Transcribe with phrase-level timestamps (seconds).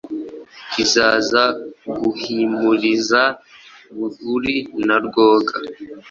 [0.83, 1.43] Izaza
[2.01, 3.21] guhimuriza
[3.97, 4.55] Buguri
[4.87, 5.55] na Rwoga